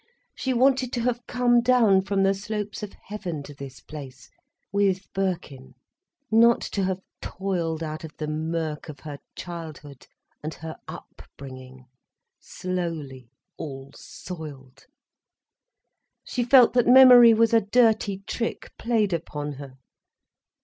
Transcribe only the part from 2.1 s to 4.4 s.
the slopes of heaven to this place,